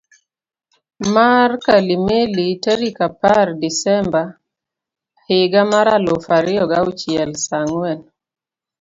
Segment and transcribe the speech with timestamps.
[1.13, 4.23] mar Kalimeli tarik apar desemba
[5.19, 7.99] ahiga mar aluf ariyo gi auchiel sa ang'wen